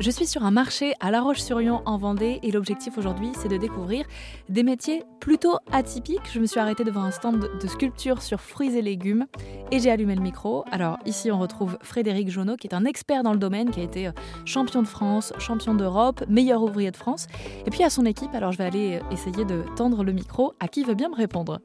Je 0.00 0.10
suis 0.10 0.26
sur 0.26 0.44
un 0.44 0.50
marché 0.50 0.94
à 1.00 1.10
La 1.10 1.20
Roche-sur-Yon 1.20 1.82
en 1.84 1.98
Vendée 1.98 2.40
et 2.42 2.50
l'objectif 2.52 2.96
aujourd'hui 2.96 3.32
c'est 3.34 3.48
de 3.48 3.58
découvrir 3.58 4.06
des 4.48 4.62
métiers 4.62 5.02
plutôt 5.20 5.58
atypiques. 5.72 6.32
Je 6.32 6.40
me 6.40 6.46
suis 6.46 6.58
arrêtée 6.58 6.84
devant 6.84 7.02
un 7.02 7.10
stand 7.10 7.50
de 7.60 7.66
sculpture 7.68 8.22
sur 8.22 8.40
fruits 8.40 8.74
et 8.78 8.80
légumes 8.80 9.26
et 9.70 9.78
j'ai 9.78 9.90
allumé 9.90 10.14
le 10.14 10.22
micro. 10.22 10.64
Alors 10.72 10.98
ici 11.04 11.30
on 11.30 11.38
retrouve 11.38 11.76
Frédéric 11.82 12.30
Jonot 12.30 12.56
qui 12.56 12.66
est 12.66 12.74
un 12.74 12.86
expert 12.86 13.22
dans 13.22 13.34
le 13.34 13.38
domaine, 13.38 13.70
qui 13.70 13.80
a 13.80 13.82
été 13.82 14.06
euh, 14.06 14.12
champion 14.46 14.80
de 14.80 14.88
France, 14.88 15.34
champion 15.38 15.74
d'Europe, 15.74 16.24
meilleur 16.30 16.62
ouvrier 16.62 16.90
de 16.90 16.96
France. 16.96 17.26
Et 17.66 17.70
puis 17.70 17.84
à 17.84 17.90
son 17.90 18.06
équipe, 18.06 18.34
alors 18.34 18.52
je 18.52 18.58
vais 18.58 18.64
aller 18.64 19.00
euh, 19.02 19.12
essayer 19.12 19.44
de 19.44 19.64
tendre 19.76 20.02
le 20.02 20.12
micro 20.12 20.54
à 20.60 20.68
qui 20.68 20.82
veut 20.82 20.94
bien 20.94 21.10
me 21.10 21.16
répondre. 21.16 21.60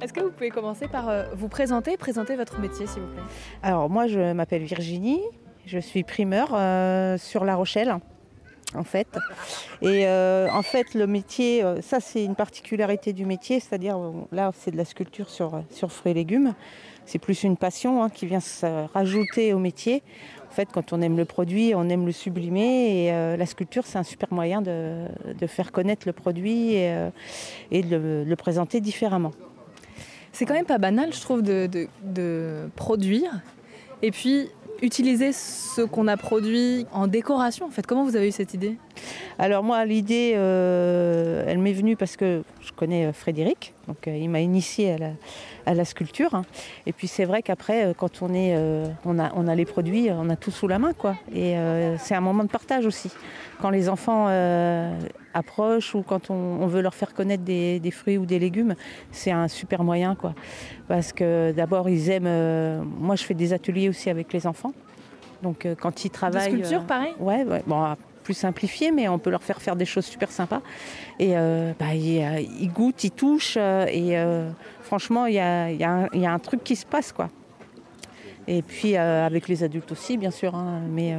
Est-ce 0.00 0.14
que 0.14 0.20
vous 0.20 0.30
pouvez 0.30 0.48
commencer 0.48 0.88
par 0.88 1.08
euh, 1.08 1.24
vous 1.34 1.48
présenter, 1.48 1.96
présenter 1.98 2.34
votre 2.34 2.58
métier, 2.58 2.86
s'il 2.86 3.02
vous 3.02 3.12
plaît? 3.12 3.22
Alors 3.62 3.90
moi, 3.90 4.06
je 4.06 4.32
m'appelle 4.32 4.62
Virginie, 4.62 5.20
je 5.66 5.78
suis 5.78 6.02
primeur 6.02 6.50
euh, 6.52 7.18
sur 7.18 7.44
La 7.44 7.54
Rochelle, 7.54 7.96
en 8.74 8.84
fait. 8.84 9.08
Et 9.82 10.06
euh, 10.06 10.48
en 10.52 10.62
fait, 10.62 10.94
le 10.94 11.06
métier, 11.06 11.64
ça 11.82 12.00
c'est 12.00 12.24
une 12.24 12.34
particularité 12.34 13.12
du 13.12 13.26
métier, 13.26 13.60
c'est-à-dire 13.60 13.98
là, 14.32 14.50
c'est 14.54 14.70
de 14.70 14.76
la 14.76 14.84
sculpture 14.84 15.28
sur, 15.28 15.62
sur 15.70 15.92
fruits 15.92 16.12
et 16.12 16.14
légumes. 16.14 16.54
C'est 17.06 17.18
plus 17.18 17.42
une 17.42 17.56
passion 17.56 18.02
hein, 18.02 18.10
qui 18.10 18.26
vient 18.26 18.40
se 18.40 18.86
rajouter 18.92 19.52
au 19.52 19.58
métier. 19.58 20.02
En 20.48 20.52
fait, 20.52 20.68
quand 20.72 20.92
on 20.92 21.00
aime 21.00 21.16
le 21.16 21.24
produit, 21.24 21.72
on 21.74 21.88
aime 21.88 22.06
le 22.06 22.12
sublimer. 22.12 23.06
Et 23.06 23.36
la 23.36 23.46
sculpture, 23.46 23.86
c'est 23.86 23.98
un 23.98 24.02
super 24.02 24.32
moyen 24.32 24.62
de, 24.62 25.06
de, 25.38 25.46
faire 25.46 25.72
connaître 25.72 26.06
le 26.06 26.12
produit 26.12 26.74
et, 26.74 27.08
et 27.70 27.82
de 27.82 28.24
le 28.26 28.36
présenter 28.36 28.80
différemment. 28.80 29.32
C'est 30.32 30.46
quand 30.46 30.54
même 30.54 30.66
pas 30.66 30.78
banal, 30.78 31.12
je 31.12 31.20
trouve, 31.20 31.42
de, 31.42 31.66
de, 31.66 31.88
de 32.02 32.70
produire 32.76 33.40
et 34.02 34.10
puis 34.10 34.48
utiliser 34.82 35.32
ce 35.32 35.82
qu'on 35.82 36.08
a 36.08 36.16
produit 36.16 36.86
en 36.92 37.06
décoration. 37.06 37.66
En 37.66 37.70
fait, 37.70 37.86
comment 37.86 38.04
vous 38.04 38.16
avez 38.16 38.28
eu 38.28 38.32
cette 38.32 38.54
idée? 38.54 38.76
Alors 39.38 39.62
moi, 39.62 39.84
l'idée, 39.84 40.32
euh, 40.34 41.44
elle 41.46 41.58
m'est 41.58 41.72
venue 41.72 41.96
parce 41.96 42.16
que 42.16 42.42
je 42.60 42.72
connais 42.72 43.06
euh, 43.06 43.12
Frédéric, 43.12 43.74
donc 43.88 44.06
euh, 44.06 44.16
il 44.16 44.28
m'a 44.28 44.40
initié 44.40 44.96
à 45.66 45.74
la, 45.74 45.84
sculpture. 45.84 46.34
Hein. 46.34 46.44
Et 46.86 46.92
puis 46.92 47.08
c'est 47.08 47.24
vrai 47.24 47.42
qu'après, 47.42 47.94
quand 47.96 48.22
on 48.22 48.34
est, 48.34 48.54
a, 48.54 48.92
on 49.04 49.48
a 49.48 49.54
les 49.54 49.64
produits, 49.64 50.08
on 50.10 50.28
a 50.28 50.36
tout 50.36 50.50
sous 50.50 50.68
la 50.68 50.78
main, 50.78 50.92
quoi. 50.92 51.16
Et 51.34 51.54
c'est 51.98 52.14
un 52.14 52.20
moment 52.20 52.44
de 52.44 52.48
partage 52.48 52.86
aussi. 52.86 53.10
Quand 53.60 53.70
les 53.70 53.88
enfants 53.88 54.28
approchent 55.34 55.94
ou 55.94 56.02
quand 56.02 56.30
on, 56.30 56.34
on, 56.34 56.66
veut 56.66 56.80
leur 56.80 56.94
faire 56.94 57.14
connaître 57.14 57.44
des, 57.44 57.80
des 57.80 57.90
fruits 57.90 58.18
ou 58.18 58.26
des 58.26 58.38
légumes, 58.38 58.74
c'est 59.10 59.30
un 59.30 59.48
super 59.48 59.84
moyen, 59.84 60.14
quoi. 60.14 60.34
Parce 60.88 61.12
que 61.12 61.52
d'abord, 61.52 61.88
ils 61.88 62.10
aiment. 62.10 62.84
moi, 62.98 63.16
je 63.16 63.24
fais 63.24 63.34
des 63.34 63.52
ateliers 63.52 63.88
aussi 63.88 64.10
avec 64.10 64.32
les 64.32 64.46
enfants. 64.46 64.72
Donc 65.42 65.66
quand 65.80 66.04
ils 66.04 66.10
travaillent. 66.10 66.52
De 66.52 66.56
sculpture, 66.56 66.84
pareil? 66.84 67.14
Ouais, 67.18 67.44
ouais. 67.44 67.62
Bon, 67.66 67.96
plus 68.22 68.34
simplifié, 68.34 68.92
mais 68.92 69.08
on 69.08 69.18
peut 69.18 69.30
leur 69.30 69.42
faire 69.42 69.60
faire 69.60 69.76
des 69.76 69.84
choses 69.84 70.04
super 70.04 70.30
sympas. 70.30 70.62
Et 71.18 71.36
euh, 71.36 71.72
bah, 71.78 71.94
ils, 71.94 72.48
ils, 72.60 72.70
goûtent, 72.70 73.04
ils 73.04 73.10
touchent, 73.10 73.56
euh, 73.58 73.86
et 73.88 74.18
euh, 74.18 74.50
franchement, 74.82 75.26
il 75.26 75.34
y 75.34 75.40
a, 75.40 75.70
y, 75.70 75.84
a 75.84 76.08
y 76.12 76.26
a, 76.26 76.32
un 76.32 76.38
truc 76.38 76.62
qui 76.62 76.76
se 76.76 76.86
passe, 76.86 77.12
quoi. 77.12 77.28
Et 78.46 78.62
puis 78.62 78.96
avec 78.96 79.48
les 79.48 79.62
adultes 79.62 79.92
aussi, 79.92 80.16
bien 80.16 80.30
sûr, 80.30 80.54
hein, 80.56 80.80
mais 80.88 81.14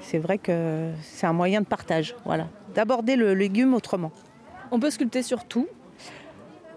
c'est 0.00 0.18
vrai 0.18 0.38
que 0.38 0.90
c'est 1.02 1.26
un 1.26 1.32
moyen 1.32 1.60
de 1.60 1.66
partage, 1.66 2.14
voilà, 2.24 2.46
d'aborder 2.74 3.16
le 3.16 3.34
légume 3.34 3.74
autrement. 3.74 4.12
On 4.70 4.78
peut 4.78 4.90
sculpter 4.90 5.22
sur 5.22 5.44
tout. 5.44 5.68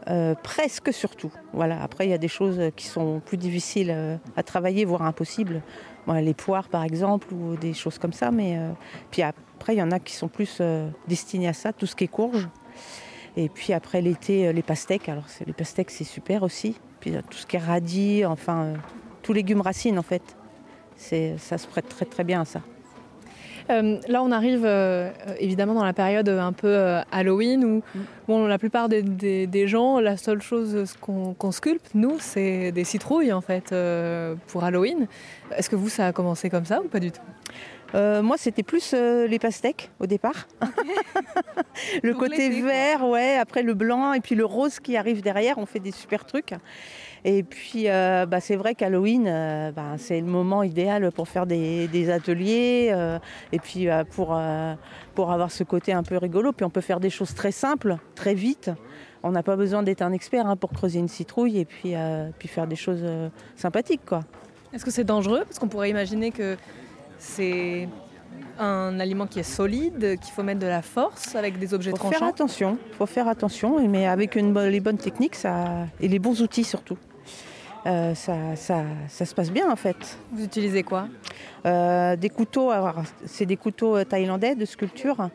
Euh, 0.10 0.36
presque 0.36 0.92
sur 0.92 1.16
tout. 1.16 1.32
Voilà. 1.54 1.82
Après, 1.82 2.06
il 2.06 2.10
y 2.10 2.14
a 2.14 2.18
des 2.18 2.28
choses 2.28 2.60
qui 2.76 2.88
sont 2.88 3.22
plus 3.26 3.38
difficiles 3.38 3.92
euh, 3.92 4.18
à 4.36 4.44
travailler, 4.44 4.84
voire 4.84 5.04
impossibles. 5.04 5.62
Bon, 6.06 6.14
les 6.14 6.34
poires, 6.34 6.68
par 6.68 6.84
exemple, 6.84 7.34
ou 7.34 7.56
des 7.56 7.74
choses 7.74 7.98
comme 8.00 8.12
ça. 8.12 8.30
Mais 8.30 8.58
euh, 8.58 8.72
puis 9.12 9.22
après, 9.22 9.76
il 9.76 9.80
y 9.80 9.82
en 9.82 9.92
a 9.92 10.00
qui 10.00 10.14
sont 10.14 10.28
plus 10.28 10.58
euh, 10.60 10.90
destinés 11.08 11.48
à 11.48 11.54
ça, 11.54 11.72
tout 11.72 11.86
ce 11.86 11.96
qui 11.96 12.04
est 12.04 12.10
courge. 12.10 12.50
Et 13.38 13.50
puis 13.50 13.74
après 13.74 14.02
l'été, 14.02 14.52
les 14.52 14.62
pastèques. 14.62 15.10
Alors 15.10 15.26
les 15.46 15.54
pastèques, 15.54 15.90
c'est 15.90 16.04
super 16.04 16.44
aussi. 16.44 16.76
Puis 17.00 17.14
tout 17.30 17.38
ce 17.38 17.48
qui 17.48 17.56
est 17.56 17.60
radis, 17.60 18.26
enfin, 18.26 18.74
tous 19.24 19.34
légumes 19.34 19.62
racines, 19.62 19.98
en 19.98 20.04
fait. 20.04 20.36
Ça 20.98 21.58
se 21.58 21.68
prête 21.68 21.90
très 21.90 22.06
très 22.06 22.24
bien 22.24 22.42
à 22.42 22.46
ça. 22.46 22.62
Euh, 23.70 23.98
là, 24.08 24.24
on 24.24 24.32
arrive 24.32 24.64
euh, 24.66 25.10
évidemment 25.40 25.74
dans 25.74 25.86
la 25.86 25.94
période 25.94 26.28
un 26.30 26.54
peu 26.54 26.68
euh, 26.68 27.02
Halloween 27.12 27.64
où 27.64 27.84
mm. 27.96 28.02
bon, 28.28 28.46
la 28.46 28.58
plupart 28.58 28.90
des, 28.90 29.02
des, 29.02 29.48
des, 29.48 29.68
gens, 29.68 30.00
la 30.00 30.18
seule 30.18 30.42
chose 30.42 30.96
qu'on 31.02 31.34
qu 31.34 31.52
sculpte, 31.52 31.92
nous, 31.94 32.18
c'est 32.20 32.72
des 32.72 32.84
citrouilles 32.84 33.34
en 33.34 33.42
fait 33.42 33.72
euh, 33.72 34.36
pour 34.48 34.64
Halloween. 34.64 35.08
Est-ce 35.56 35.70
que 35.70 35.76
vous, 35.76 35.90
ça 35.90 36.08
a 36.08 36.12
commencé 36.12 36.50
comme 36.50 36.66
ça 36.66 36.82
ou 36.82 36.88
pas 36.88 37.00
du 37.00 37.12
tout? 37.12 37.22
Euh, 37.96 38.22
moi, 38.22 38.38
c'était 38.38 38.64
plus 38.64 38.94
euh, 38.94 39.28
les 39.28 39.40
pastèques 39.40 39.92
au 40.00 40.06
départ. 40.08 40.48
le 42.04 42.12
Pour 42.12 42.22
côté 42.22 42.50
vert, 42.62 43.00
quoi. 43.00 43.10
ouais, 43.12 43.38
après 43.38 43.64
le 43.64 43.74
blanc 43.74 44.14
et 44.14 44.20
puis 44.20 44.36
le 44.36 44.46
rose 44.46 44.80
qui 44.80 44.98
arrive 44.98 45.22
derrière, 45.22 45.58
on 45.58 45.66
fait 45.66 45.80
des 45.80 45.92
super 45.92 46.26
trucs. 46.26 46.54
Et 47.26 47.44
puis, 47.44 47.90
euh, 47.90 48.26
bah, 48.26 48.42
c'est 48.42 48.56
vrai 48.56 48.76
qu'Halloween, 48.76 49.28
euh, 49.28 49.72
bah, 49.72 49.96
c'est 49.98 50.20
le 50.20 50.28
moment 50.28 50.62
idéal 50.64 51.10
pour 51.12 51.28
faire 51.30 51.46
des, 51.46 51.88
des 51.88 52.10
ateliers 52.10 52.90
euh, 52.92 53.18
et 53.54 53.60
puis 53.60 53.88
pour, 54.12 54.40
pour 55.16 55.32
avoir 55.32 55.52
ce 55.52 55.64
côté 55.64 55.94
un 55.94 56.04
peu 56.04 56.18
rigolo. 56.18 56.52
Puis 56.52 56.66
on 56.66 56.70
peut 56.70 56.82
faire 56.82 57.00
des 57.00 57.10
choses 57.10 57.34
très 57.34 57.52
simples, 57.52 57.98
très 58.16 58.34
vite. 58.34 58.72
On 59.26 59.32
n'a 59.32 59.44
pas 59.44 59.56
besoin 59.56 59.84
d'être 59.84 60.02
un 60.02 60.12
expert 60.12 60.46
hein, 60.48 60.58
pour 60.58 60.72
creuser 60.72 61.00
une 61.00 61.08
citrouille 61.08 61.60
et 61.60 61.66
puis, 61.66 61.94
puis 62.40 62.48
faire 62.50 62.68
des 62.68 62.76
choses 62.76 63.06
sympathiques. 63.56 64.06
quoi. 64.06 64.26
Est-ce 64.74 64.84
que 64.84 64.92
c'est 64.92 65.06
dangereux? 65.06 65.44
Parce 65.46 65.60
qu'on 65.60 65.70
pourrait 65.70 65.90
imaginer 65.90 66.32
que 66.32 66.58
c'est 67.24 67.88
un 68.60 69.00
aliment 69.00 69.26
qui 69.26 69.40
est 69.40 69.44
solide, 69.44 70.20
qu'il 70.20 70.34
faut 70.34 70.44
mettre 70.44 70.60
de 70.60 70.68
la 70.68 70.82
force 70.82 71.36
avec 71.36 71.58
des 71.58 71.74
objets 71.74 71.92
faut 71.92 71.98
tranchants. 71.98 72.20
Faire 72.20 72.28
attention, 72.28 72.78
faut 72.98 73.06
faire 73.06 73.28
attention, 73.28 73.88
mais 73.88 74.08
avec 74.08 74.36
une, 74.36 74.54
les 74.68 74.80
bonnes 74.80 74.98
techniques 74.98 75.36
ça, 75.36 75.88
et 76.00 76.08
les 76.08 76.20
bons 76.20 76.42
outils 76.42 76.64
surtout. 76.64 76.98
Euh, 77.86 78.16
ça, 78.16 78.56
ça, 78.56 78.84
ça, 79.10 79.26
se 79.26 79.36
passe 79.36 79.52
bien 79.52 79.70
en 79.70 79.76
fait. 79.76 80.18
Vous 80.32 80.44
utilisez 80.44 80.84
quoi? 80.84 81.08
Euh, 81.66 82.16
Des 82.16 82.30
couteaux, 82.30 82.72
c'est 83.26 83.46
des 83.46 83.58
couteaux 83.58 84.04
thaïlandais 84.04 84.56
de 84.56 84.66
sculpture. 84.66 85.30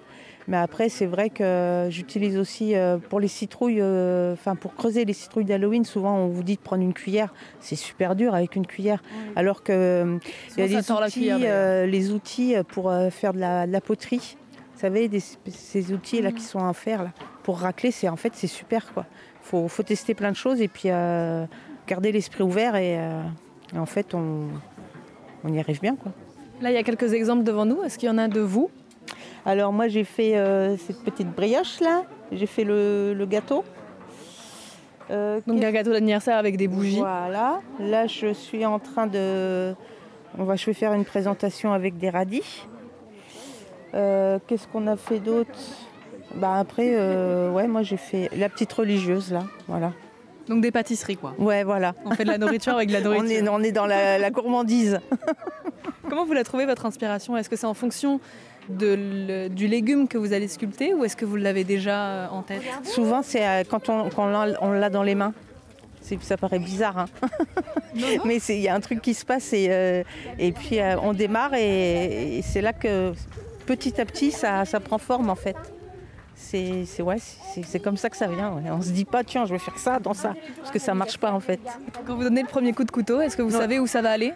Mais 0.49 0.57
après, 0.57 0.89
c'est 0.89 1.05
vrai 1.05 1.29
que 1.29 1.89
j'utilise 1.91 2.39
aussi 2.39 2.75
euh, 2.75 2.97
pour 2.97 3.21
les 3.21 3.29
citrouilles, 3.29 3.83
enfin 3.83 4.53
euh, 4.53 4.59
pour 4.59 4.75
creuser 4.75 5.05
les 5.05 5.13
citrouilles 5.13 5.45
d'Halloween, 5.45 5.85
souvent 5.85 6.17
on 6.17 6.29
vous 6.29 6.43
dit 6.43 6.57
de 6.57 6.61
prendre 6.61 6.83
une 6.83 6.95
cuillère. 6.95 7.35
C'est 7.61 7.77
super 7.77 8.17
dur 8.17 8.35
avec 8.35 8.57
une 8.57 8.67
cuillère. 8.67 9.03
Oui. 9.05 9.33
Alors 9.37 9.63
que 9.63 10.19
il 10.57 10.61
y 10.61 10.63
a 10.63 10.69
des 10.69 10.91
outils, 10.91 11.13
cuillère, 11.13 11.39
euh, 11.43 11.87
les 11.87 12.13
outils 12.13 12.55
pour 12.69 12.91
faire 13.11 13.35
de 13.35 13.41
la, 13.41 13.67
de 13.67 13.73
la 13.73 13.83
poterie. 13.83 14.39
Vous 14.75 14.81
savez, 14.81 15.09
des, 15.09 15.21
ces 15.21 15.93
outils 15.93 16.23
là 16.23 16.31
mmh. 16.31 16.35
qui 16.35 16.43
sont 16.43 16.61
en 16.61 16.73
fer 16.73 17.03
là, 17.03 17.11
pour 17.43 17.59
racler, 17.59 17.91
c'est 17.91 18.09
en 18.09 18.17
fait 18.17 18.33
c'est 18.35 18.47
super 18.47 18.95
quoi. 18.95 19.05
Faut, 19.43 19.69
faut 19.69 19.83
tester 19.83 20.15
plein 20.15 20.31
de 20.31 20.37
choses 20.37 20.63
et 20.63 20.69
puis 20.69 20.85
euh, 20.87 21.45
garder 21.87 22.11
l'esprit 22.11 22.43
ouvert 22.43 22.75
et, 22.77 22.95
et, 22.95 23.79
en 23.79 23.87
fait 23.87 24.15
on, 24.15 24.49
on 25.45 25.53
y 25.53 25.59
arrive 25.61 25.81
bien 25.81 25.97
quoi. 25.97 26.13
Là, 26.61 26.71
il 26.71 26.75
y 26.75 26.79
a 26.79 26.83
quelques 26.83 27.13
exemples 27.13 27.45
devant 27.45 27.67
nous. 27.67 27.85
Est-ce 27.85 27.99
qu'il 27.99 28.09
y 28.09 28.11
en 28.11 28.19
a 28.19 28.27
de 28.27 28.41
vous 28.41 28.69
alors 29.49 29.73
moi 29.73 29.89
j'ai 29.89 30.05
fait 30.05 30.37
euh, 30.37 30.77
cette 30.77 31.03
petite 31.03 31.35
brioche 31.35 31.81
là, 31.81 32.03
j'ai 32.33 32.45
fait 32.45 32.65
le, 32.65 33.15
le 33.15 33.25
gâteau. 33.25 33.65
Euh, 35.11 35.41
Donc 35.47 35.65
un 35.65 35.73
gâteau 35.73 35.91
d'anniversaire 35.91 36.37
avec 36.37 36.59
des 36.59 36.69
bougies. 36.69 36.99
Voilà, 36.99 37.61
là 37.81 38.07
je 38.07 38.35
suis 38.35 38.67
en 38.67 38.79
train 38.79 39.07
de... 39.07 39.75
On 40.37 40.45
va, 40.45 40.57
je 40.57 40.67
vais 40.67 40.75
faire 40.75 40.93
une 40.93 41.07
présentation 41.07 41.73
avec 41.73 41.97
des 41.97 42.11
radis. 42.11 42.67
Euh, 43.95 44.39
Qu'est-ce 44.47 44.69
qu'on 44.69 44.87
a 44.87 44.97
fait 44.99 45.19
d'autre? 45.19 45.59
Bah 46.35 46.57
Après, 46.59 46.95
ouais, 47.49 47.67
moi 47.69 47.83
j'ai 47.83 47.97
fait 47.97 48.29
la 48.37 48.51
petite 48.51 48.71
religieuse 48.75 49.33
là, 49.33 49.45
voilà. 49.67 49.93
Donc 50.47 50.61
des 50.61 50.71
pâtisseries 50.71 51.17
quoi. 51.17 51.33
Ouais, 51.39 51.65
voilà. 51.65 51.95
On 52.05 52.11
fait 52.11 52.25
de 52.25 52.31
la 52.31 52.37
nourriture 52.37 52.75
avec 52.75 52.89
de 52.89 52.93
la 52.93 53.01
nourriture. 53.01 53.25
on, 53.43 53.47
est, 53.47 53.49
on 53.49 53.63
est 53.63 53.73
dans 53.73 53.87
la, 53.87 54.19
la 54.19 54.31
gourmandise. 54.31 55.01
Comment 56.11 56.27
vous 56.27 56.35
la 56.35 56.45
trouvez 56.45 56.67
votre 56.67 56.85
inspiration? 56.85 57.35
Est-ce 57.35 57.49
que 57.49 57.57
c'est 57.57 57.67
en 57.67 57.73
fonction 57.75 58.21
de 58.69 58.97
le, 58.99 59.49
du 59.49 59.67
légume 59.67 60.09
que 60.09 60.19
vous 60.19 60.33
allez 60.33 60.49
sculpter 60.49 60.95
ou 60.95 61.05
est-ce 61.05 61.17
que 61.17 61.25
vous 61.25 61.37
l'avez 61.37 61.65
déjà 61.65 62.29
en 62.33 62.43
tête? 62.43 62.63
Souvent, 62.83 63.23
c'est 63.23 63.47
euh, 63.47 63.63
quand 63.69 63.89
on, 63.89 64.09
quand 64.11 64.31
on 64.61 64.73
l'a 64.73 64.91
dans 64.91 65.03
les 65.03 65.15
mains. 65.15 65.33
Ça 66.23 66.39
paraît 66.39 66.59
bizarre, 66.59 66.97
hein 66.97 67.07
mais 68.25 68.39
il 68.49 68.61
y 68.61 68.69
a 68.69 68.75
un 68.75 68.81
truc 68.81 69.03
qui 69.03 69.13
se 69.13 69.27
passe 69.27 69.53
et, 69.53 69.67
euh, 69.69 70.03
et 70.39 70.53
puis 70.53 70.81
euh, 70.81 70.97
on 71.03 71.13
démarre 71.13 71.53
et, 71.53 72.39
et 72.39 72.43
c'est 72.43 72.63
là 72.63 72.73
que 72.73 73.13
petit 73.67 74.01
à 74.01 74.07
petit 74.07 74.31
ça, 74.31 74.65
ça 74.65 74.81
prend 74.81 74.97
forme 74.97 75.29
en 75.29 75.35
fait. 75.35 75.57
C'est 76.35 76.87
ouais, 77.03 77.17
comme 77.85 77.99
ça 77.99 78.09
que 78.09 78.17
ça 78.17 78.29
vient. 78.29 78.53
Ouais. 78.53 78.71
On 78.71 78.81
se 78.81 78.91
dit 78.91 79.05
pas 79.05 79.23
tiens 79.23 79.45
je 79.45 79.53
vais 79.53 79.59
faire 79.59 79.79
ça 79.79 79.99
dans 79.99 80.15
ça 80.15 80.35
parce 80.59 80.71
que 80.71 80.79
ça 80.79 80.95
marche 80.95 81.19
pas 81.19 81.33
en 81.33 81.41
fait. 81.41 81.61
Quand 82.07 82.15
vous 82.15 82.23
donnez 82.23 82.43
le 82.43 82.49
premier 82.49 82.73
coup 82.73 82.85
de 82.85 82.91
couteau, 82.91 83.21
est-ce 83.21 83.37
que 83.37 83.43
vous 83.43 83.51
non. 83.51 83.59
savez 83.59 83.79
où 83.79 83.87
ça 83.87 84.01
va 84.01 84.13
aller? 84.13 84.33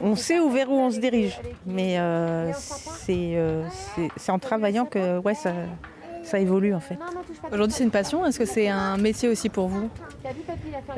On 0.00 0.16
sait 0.16 0.38
où 0.40 0.50
vers 0.50 0.70
où 0.70 0.74
on 0.74 0.90
se 0.90 0.98
dirige, 0.98 1.38
mais 1.66 1.98
euh, 1.98 2.52
c'est 2.54 3.32
euh, 3.34 3.64
en 4.28 4.38
travaillant 4.38 4.84
que 4.84 5.18
ouais, 5.18 5.34
ça, 5.34 5.52
ça 6.22 6.38
évolue 6.38 6.74
en 6.74 6.80
fait. 6.80 6.98
Aujourd'hui 7.52 7.74
c'est 7.76 7.84
une 7.84 7.90
passion, 7.90 8.24
est-ce 8.26 8.38
que 8.38 8.44
c'est 8.44 8.68
un 8.68 8.96
métier 8.96 9.28
aussi 9.28 9.48
pour 9.48 9.68
vous 9.68 9.88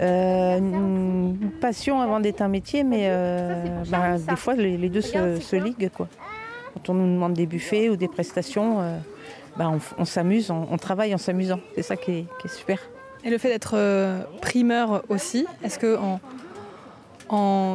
euh, 0.00 0.58
une 0.58 1.50
passion 1.60 2.00
avant 2.00 2.20
d'être 2.20 2.42
un 2.42 2.48
métier, 2.48 2.84
mais 2.84 3.04
euh, 3.04 3.64
bah, 3.88 4.16
des 4.18 4.36
fois 4.36 4.54
les, 4.54 4.88
deux 4.88 5.00
se, 5.00 5.56
liguent. 5.56 5.90
Quoi. 5.90 6.08
Quand 6.74 6.90
on 6.90 6.94
nous 6.94 7.14
demande 7.14 7.34
des 7.34 7.46
buffets 7.46 7.88
ou 7.88 7.96
des 7.96 8.08
prestations, 8.08 8.80
euh, 8.80 8.98
bah, 9.56 9.70
on, 9.98 10.04
s'amuse, 10.04 10.50
on, 10.50 10.76
travaille 10.76 11.14
en 11.14 11.18
s'amusant. 11.18 11.60
C'est 11.74 11.82
ça 11.82 11.96
qui 11.96 12.26
est, 12.44 12.48
super. 12.48 12.78
Et 13.24 13.30
le 13.30 13.38
fait 13.38 13.48
d'être 13.48 13.76
primeur 14.40 15.04
aussi, 15.08 15.46
est-ce 15.62 15.78
que 15.78 15.96
en, 15.96 16.20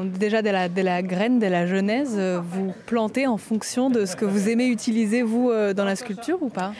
déjà 0.05 0.41
dès 0.41 0.51
la, 0.51 1.01
graine, 1.01 1.39
dès 1.39 1.49
la 1.49 1.65
genèse, 1.65 2.19
vous 2.19 2.73
plantez 2.85 3.27
en 3.27 3.37
fonction 3.37 3.89
de 3.89 4.05
ce 4.05 4.15
que 4.15 4.25
vous 4.25 4.49
aimez 4.49 4.67
utiliser 4.67 5.21
vous 5.23 5.51
dans 5.75 5.85
la 5.85 5.95
sculpture 5.95 6.41
ou 6.41 6.49
pas? 6.49 6.73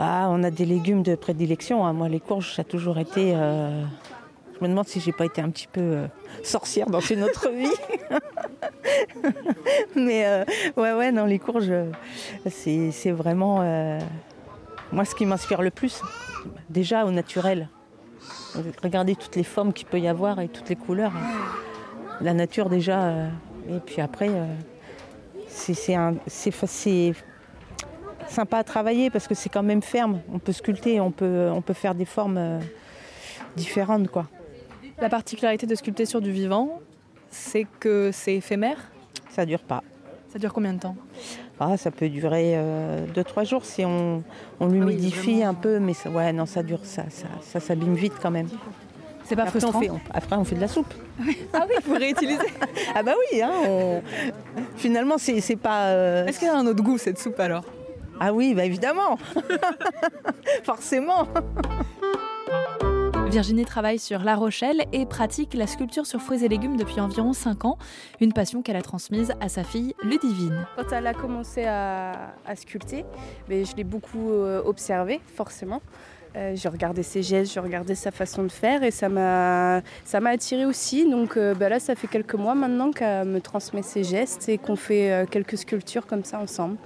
Ah, 0.00 0.28
on 0.30 0.44
a 0.44 0.50
des 0.52 0.64
légumes 0.64 1.02
de 1.02 1.16
prédilection. 1.16 1.84
Hein. 1.84 1.92
Moi, 1.92 2.08
les 2.08 2.20
courges, 2.20 2.54
ça 2.54 2.62
a 2.62 2.64
toujours 2.64 2.98
été. 2.98 3.32
Euh, 3.34 3.82
je 4.54 4.64
me 4.64 4.68
demande 4.68 4.86
si 4.86 5.00
j'ai 5.00 5.10
pas 5.10 5.24
été 5.24 5.42
un 5.42 5.50
petit 5.50 5.66
peu 5.66 5.80
euh, 5.80 6.06
sorcière 6.44 6.88
dans 6.88 7.00
une 7.00 7.24
autre 7.24 7.48
vie. 7.50 7.66
Mais 9.96 10.24
euh, 10.24 10.44
ouais, 10.76 10.92
ouais, 10.92 11.10
non, 11.10 11.24
les 11.24 11.40
courges, 11.40 11.72
c'est 12.48 13.10
vraiment 13.10 13.56
moi 14.92 15.04
ce 15.04 15.16
qui 15.16 15.26
m'inspire 15.26 15.62
le 15.62 15.70
plus. 15.70 16.00
Déjà 16.70 17.04
au 17.04 17.10
naturel. 17.10 17.68
Regardez 18.84 19.16
toutes 19.16 19.34
les 19.34 19.42
formes 19.42 19.72
qu'il 19.72 19.88
peut 19.88 19.98
y 19.98 20.06
avoir 20.06 20.38
et 20.40 20.48
toutes 20.48 20.68
les 20.68 20.76
couleurs. 20.76 21.12
La 22.20 22.34
nature 22.34 22.68
déjà. 22.68 23.12
et 23.68 23.80
puis 23.84 24.00
après, 24.00 24.30
c'est 25.48 27.12
sympa 28.30 28.58
à 28.58 28.64
travailler 28.64 29.10
parce 29.10 29.26
que 29.26 29.34
c'est 29.34 29.48
quand 29.48 29.62
même 29.62 29.82
ferme. 29.82 30.20
On 30.32 30.38
peut 30.38 30.52
sculpter, 30.52 31.00
on 31.00 31.10
peut, 31.10 31.50
on 31.52 31.62
peut 31.62 31.74
faire 31.74 31.94
des 31.94 32.04
formes 32.04 32.38
euh, 32.38 32.60
différentes. 33.56 34.08
Quoi. 34.08 34.26
La 35.00 35.08
particularité 35.08 35.66
de 35.66 35.74
sculpter 35.74 36.06
sur 36.06 36.20
du 36.20 36.30
vivant, 36.30 36.80
c'est 37.30 37.66
que 37.80 38.10
c'est 38.12 38.36
éphémère? 38.36 38.90
Ça 39.30 39.46
dure 39.46 39.62
pas. 39.62 39.82
Ça 40.32 40.38
dure 40.38 40.52
combien 40.52 40.74
de 40.74 40.80
temps? 40.80 40.96
Ah, 41.58 41.76
Ça 41.76 41.90
peut 41.90 42.08
durer 42.08 42.54
2-3 42.54 42.56
euh, 42.56 43.44
jours 43.44 43.64
si 43.64 43.84
on, 43.84 44.22
on 44.60 44.68
ah 44.68 44.72
l'humidifie 44.72 45.42
un 45.42 45.54
peu, 45.54 45.78
mais 45.78 45.94
ça, 45.94 46.10
ouais, 46.10 46.32
non, 46.32 46.46
ça 46.46 46.62
dure, 46.62 46.84
ça, 46.84 47.04
ça, 47.40 47.60
s'abîme 47.60 47.94
vite 47.94 48.14
quand 48.20 48.30
même. 48.30 48.48
C'est 49.28 49.36
pas 49.36 49.42
après, 49.42 49.60
frustrant. 49.60 49.78
On 49.78 49.82
fait, 49.82 49.90
après, 50.14 50.36
on 50.36 50.44
fait 50.44 50.54
de 50.54 50.60
la 50.60 50.68
soupe. 50.68 50.92
ah 51.52 51.66
oui, 51.68 51.74
il 51.76 51.82
faut 51.82 51.94
réutiliser. 51.98 52.46
ah 52.94 53.02
bah 53.02 53.12
oui, 53.32 53.42
hein, 53.42 54.00
finalement, 54.76 55.16
c'est 55.18 55.56
pas. 55.56 55.88
Euh, 55.88 56.26
Est-ce 56.26 56.40
qu'elle 56.40 56.48
a 56.48 56.56
un 56.56 56.66
autre 56.66 56.82
goût 56.82 56.96
cette 56.96 57.18
soupe 57.18 57.38
alors? 57.38 57.64
Ah 58.20 58.32
oui, 58.32 58.54
bah 58.54 58.64
évidemment 58.64 59.16
Forcément 60.64 61.28
Virginie 63.28 63.64
travaille 63.64 63.98
sur 63.98 64.20
La 64.20 64.34
Rochelle 64.34 64.86
et 64.92 65.04
pratique 65.04 65.52
la 65.54 65.66
sculpture 65.66 66.06
sur 66.06 66.20
fruits 66.20 66.44
et 66.44 66.48
légumes 66.48 66.76
depuis 66.76 66.98
environ 66.98 67.34
5 67.34 67.66
ans, 67.66 67.78
une 68.20 68.32
passion 68.32 68.62
qu'elle 68.62 68.76
a 68.76 68.82
transmise 68.82 69.34
à 69.40 69.50
sa 69.50 69.62
fille 69.62 69.94
Ludivine. 70.02 70.66
Quand 70.76 70.90
elle 70.92 71.06
a 71.06 71.12
commencé 71.12 71.66
à, 71.66 72.32
sculpter, 72.56 73.04
mais 73.48 73.58
ben, 73.60 73.66
je 73.66 73.76
l'ai 73.76 73.84
beaucoup 73.84 74.30
euh, 74.30 74.62
observé, 74.64 75.20
forcément. 75.36 75.82
Euh, 76.38 76.52
j'ai 76.54 76.68
regardé 76.68 77.02
ses 77.02 77.22
gestes, 77.22 77.52
j'ai 77.52 77.60
regardé 77.60 77.94
sa 77.94 78.10
façon 78.10 78.44
de 78.44 78.52
faire 78.52 78.82
et 78.82 78.90
ça 78.90 79.08
m'a 79.08 79.82
ça 80.04 80.18
attiré 80.24 80.64
aussi. 80.64 81.10
Donc 81.10 81.36
euh, 81.36 81.54
ben 81.54 81.68
là, 81.68 81.80
ça 81.80 81.94
fait 81.94 82.06
quelques 82.06 82.34
mois 82.34 82.54
maintenant 82.54 82.92
qu'elle 82.92 83.26
me 83.26 83.40
transmet 83.40 83.82
ses 83.82 84.04
gestes 84.04 84.48
et 84.48 84.56
qu'on 84.56 84.76
fait 84.76 85.26
quelques 85.30 85.58
sculptures 85.58 86.06
comme 86.06 86.24
ça 86.24 86.38
ensemble. 86.38 86.76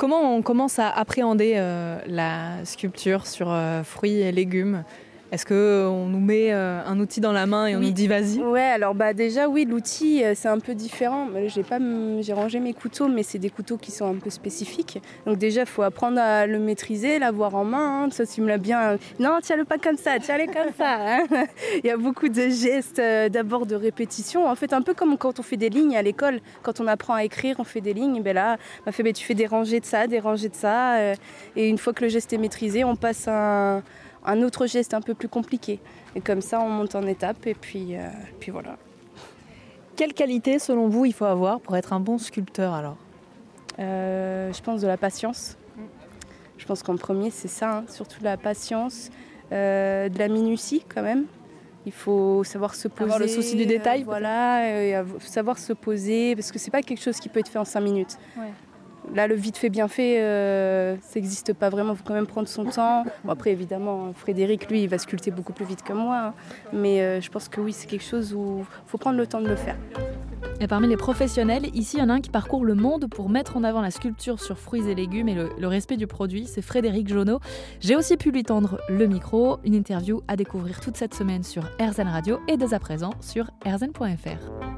Comment 0.00 0.34
on 0.34 0.40
commence 0.40 0.78
à 0.78 0.88
appréhender 0.88 1.56
euh, 1.56 1.98
la 2.06 2.64
sculpture 2.64 3.26
sur 3.26 3.50
euh, 3.50 3.82
fruits 3.82 4.22
et 4.22 4.32
légumes? 4.32 4.82
Est-ce 5.32 5.46
qu'on 5.46 6.06
nous 6.06 6.18
met 6.18 6.52
euh, 6.52 6.82
un 6.84 6.98
outil 6.98 7.20
dans 7.20 7.32
la 7.32 7.46
main 7.46 7.66
et 7.66 7.76
on 7.76 7.80
nous 7.80 7.92
dit 7.92 8.08
vas-y? 8.08 8.40
Ouais, 8.40 8.62
alors 8.62 8.94
bah 8.96 9.14
déjà 9.14 9.48
oui, 9.48 9.64
l'outil 9.64 10.24
c'est 10.34 10.48
un 10.48 10.58
peu 10.58 10.74
différent. 10.74 11.28
J'ai 11.46 11.62
pas, 11.62 11.78
j'ai 12.20 12.32
rangé 12.32 12.58
mes 12.58 12.74
couteaux, 12.74 13.06
mais 13.06 13.22
c'est 13.22 13.38
des 13.38 13.50
couteaux 13.50 13.76
qui 13.76 13.92
sont 13.92 14.06
un 14.06 14.18
peu 14.18 14.30
spécifiques. 14.30 15.00
Donc 15.26 15.38
déjà, 15.38 15.60
il 15.60 15.66
faut 15.66 15.82
apprendre 15.82 16.20
à 16.20 16.46
le 16.46 16.58
maîtriser, 16.58 17.20
l'avoir 17.20 17.54
en 17.54 17.64
main. 17.64 18.04
Hein. 18.04 18.08
Ça, 18.10 18.26
tu 18.26 18.40
me 18.40 18.48
l'as 18.48 18.58
bien. 18.58 18.98
Non, 19.20 19.38
tiens-le 19.40 19.64
pas 19.64 19.78
comme 19.78 19.96
ça, 19.96 20.18
tiens-le 20.18 20.46
comme 20.46 20.72
ça. 20.76 20.96
Hein. 20.98 21.26
Il 21.84 21.86
y 21.86 21.90
a 21.90 21.96
beaucoup 21.96 22.28
de 22.28 22.48
gestes, 22.48 23.00
d'abord 23.30 23.66
de 23.66 23.76
répétition. 23.76 24.48
En 24.48 24.56
fait, 24.56 24.72
un 24.72 24.82
peu 24.82 24.94
comme 24.94 25.16
quand 25.16 25.38
on 25.38 25.42
fait 25.42 25.56
des 25.56 25.68
lignes 25.68 25.96
à 25.96 26.02
l'école, 26.02 26.40
quand 26.62 26.80
on 26.80 26.88
apprend 26.88 27.14
à 27.14 27.22
écrire, 27.22 27.56
on 27.60 27.64
fait 27.64 27.80
des 27.80 27.92
lignes. 27.92 28.20
Ben 28.22 28.34
là, 28.34 28.56
bah, 28.84 28.90
fait, 28.90 29.04
ben, 29.04 29.12
tu 29.12 29.24
fais 29.24 29.34
des 29.34 29.46
rangées 29.46 29.78
de 29.78 29.86
ça, 29.86 30.08
des 30.08 30.18
rangées 30.18 30.48
de 30.48 30.56
ça, 30.56 31.14
et 31.54 31.68
une 31.68 31.78
fois 31.78 31.92
que 31.92 32.02
le 32.02 32.08
geste 32.08 32.32
est 32.32 32.38
maîtrisé, 32.38 32.82
on 32.82 32.96
passe 32.96 33.28
à 33.28 33.76
un 33.76 33.82
un 34.24 34.42
autre 34.42 34.66
geste 34.66 34.94
un 34.94 35.00
peu 35.00 35.14
plus 35.14 35.28
compliqué. 35.28 35.80
Et 36.14 36.20
comme 36.20 36.40
ça, 36.40 36.60
on 36.60 36.68
monte 36.68 36.94
en 36.94 37.06
étape 37.06 37.46
et 37.46 37.54
puis, 37.54 37.96
euh, 37.96 38.08
puis 38.38 38.50
voilà. 38.50 38.76
Quelle 39.96 40.14
qualité, 40.14 40.58
selon 40.58 40.88
vous, 40.88 41.04
il 41.04 41.12
faut 41.12 41.24
avoir 41.24 41.60
pour 41.60 41.76
être 41.76 41.92
un 41.92 42.00
bon 42.00 42.18
sculpteur 42.18 42.72
alors? 42.74 42.96
Euh, 43.78 44.52
Je 44.52 44.62
pense 44.62 44.80
de 44.80 44.86
la 44.86 44.96
patience. 44.96 45.56
Je 46.58 46.66
pense 46.66 46.82
qu'en 46.82 46.96
premier, 46.96 47.30
c'est 47.30 47.48
ça, 47.48 47.78
hein. 47.78 47.84
surtout 47.88 48.18
de 48.18 48.24
la 48.24 48.36
patience, 48.36 49.10
euh, 49.50 50.08
de 50.10 50.18
la 50.18 50.28
minutie 50.28 50.84
quand 50.86 51.02
même. 51.02 51.24
Il 51.86 51.92
faut 51.92 52.44
savoir 52.44 52.74
se 52.74 52.88
poser. 52.88 53.04
Avoir 53.04 53.18
le 53.18 53.28
souci 53.28 53.56
du 53.56 53.64
détail. 53.64 54.02
voilà, 54.02 55.02
savoir 55.20 55.58
se 55.58 55.72
poser, 55.72 56.36
parce 56.36 56.52
que 56.52 56.58
c'est 56.58 56.70
pas 56.70 56.82
quelque 56.82 57.00
chose 57.00 57.18
qui 57.18 57.30
peut 57.30 57.40
être 57.40 57.48
fait 57.48 57.58
en 57.58 57.64
cinq 57.64 57.80
minutes. 57.80 58.18
Là, 59.14 59.26
le 59.26 59.34
vite 59.34 59.56
fait 59.56 59.70
bien 59.70 59.88
fait, 59.88 60.22
euh, 60.22 60.96
ça 61.02 61.18
n'existe 61.18 61.52
pas 61.52 61.68
vraiment. 61.68 61.94
Il 61.94 61.96
faut 61.96 62.04
quand 62.04 62.14
même 62.14 62.26
prendre 62.26 62.48
son 62.48 62.64
temps. 62.64 63.04
après, 63.28 63.50
évidemment, 63.50 64.12
Frédéric, 64.14 64.70
lui, 64.70 64.82
il 64.82 64.88
va 64.88 64.98
sculpter 64.98 65.30
beaucoup 65.30 65.52
plus 65.52 65.64
vite 65.64 65.82
que 65.82 65.92
moi. 65.92 66.26
Hein. 66.26 66.34
Mais 66.72 67.00
euh, 67.00 67.20
je 67.20 67.30
pense 67.30 67.48
que 67.48 67.60
oui, 67.60 67.72
c'est 67.72 67.88
quelque 67.88 68.04
chose 68.04 68.32
où 68.34 68.60
il 68.60 68.90
faut 68.90 68.98
prendre 68.98 69.18
le 69.18 69.26
temps 69.26 69.40
de 69.40 69.48
le 69.48 69.56
faire. 69.56 69.76
Et 70.60 70.66
parmi 70.66 70.86
les 70.86 70.96
professionnels, 70.96 71.74
ici, 71.74 71.96
il 71.96 72.00
y 72.00 72.02
en 72.02 72.08
a 72.08 72.14
un 72.14 72.20
qui 72.20 72.30
parcourt 72.30 72.64
le 72.64 72.74
monde 72.74 73.08
pour 73.08 73.30
mettre 73.30 73.56
en 73.56 73.64
avant 73.64 73.80
la 73.80 73.90
sculpture 73.90 74.40
sur 74.40 74.58
fruits 74.58 74.88
et 74.88 74.94
légumes 74.94 75.28
et 75.28 75.34
le, 75.34 75.66
respect 75.66 75.96
du 75.96 76.06
produit. 76.06 76.46
C'est 76.46 76.62
Frédéric 76.62 77.08
Jonot. 77.08 77.40
J'ai 77.80 77.96
aussi 77.96 78.16
pu 78.16 78.30
lui 78.30 78.42
tendre 78.42 78.78
le 78.88 79.06
micro. 79.06 79.58
Une 79.64 79.74
interview 79.74 80.22
à 80.28 80.36
découvrir 80.36 80.80
toute 80.80 80.96
cette 80.96 81.14
semaine 81.14 81.42
sur 81.42 81.64
RZN 81.80 82.08
Radio 82.08 82.40
et 82.48 82.56
dès 82.56 82.74
à 82.74 82.78
présent 82.78 83.10
sur 83.20 83.50
rzn.fr. 83.64 84.69